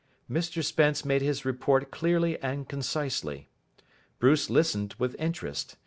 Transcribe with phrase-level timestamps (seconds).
[0.27, 3.49] Mr Spence made his report clearly and concisely.
[4.17, 5.75] Bruce listened with interest.